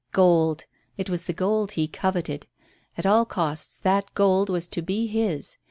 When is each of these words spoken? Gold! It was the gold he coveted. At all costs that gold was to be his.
Gold! 0.13 0.65
It 0.97 1.11
was 1.11 1.25
the 1.25 1.31
gold 1.33 1.73
he 1.73 1.87
coveted. 1.87 2.47
At 2.97 3.05
all 3.05 3.23
costs 3.23 3.77
that 3.77 4.11
gold 4.15 4.49
was 4.49 4.67
to 4.69 4.81
be 4.81 5.05
his. 5.05 5.57